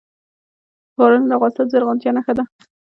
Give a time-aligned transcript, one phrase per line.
[0.95, 2.43] ښارونه د افغانستان د زرغونتیا نښه ده.